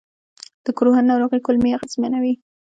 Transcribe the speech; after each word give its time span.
د 0.65 0.67
کروهن 0.77 1.05
ناروغي 1.11 1.39
کولمې 1.45 1.75
اغېزمنوي. 1.77 2.33